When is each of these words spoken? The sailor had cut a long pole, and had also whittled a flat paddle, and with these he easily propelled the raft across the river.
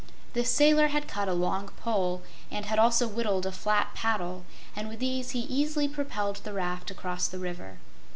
The 0.33 0.43
sailor 0.43 0.87
had 0.87 1.07
cut 1.07 1.27
a 1.29 1.33
long 1.35 1.67
pole, 1.79 2.23
and 2.49 2.65
had 2.65 2.79
also 2.79 3.07
whittled 3.07 3.45
a 3.45 3.51
flat 3.51 3.89
paddle, 3.93 4.45
and 4.75 4.89
with 4.89 4.97
these 4.97 5.29
he 5.29 5.41
easily 5.41 5.87
propelled 5.87 6.37
the 6.37 6.53
raft 6.53 6.89
across 6.89 7.27
the 7.27 7.37
river. 7.37 7.77